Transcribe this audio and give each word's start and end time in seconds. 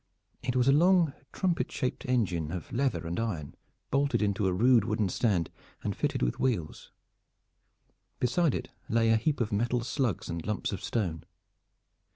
It 0.41 0.55
was 0.55 0.67
a 0.67 0.71
long 0.71 1.13
trumpet 1.31 1.71
shaped 1.71 2.05
engine 2.07 2.51
of 2.51 2.71
leather 2.73 3.05
and 3.05 3.19
iron 3.19 3.53
bolted 3.91 4.19
into 4.23 4.47
a 4.47 4.51
rude 4.51 4.83
wooden 4.83 5.09
stand 5.09 5.51
and 5.83 5.95
fitted 5.95 6.23
with 6.23 6.39
wheels. 6.39 6.91
Beside 8.19 8.55
it 8.55 8.69
lay 8.89 9.11
a 9.11 9.15
heap 9.17 9.39
of 9.39 9.51
metal 9.51 9.83
slugs 9.83 10.27
and 10.27 10.43
lumps 10.43 10.71
of 10.71 10.83
stone. 10.83 11.23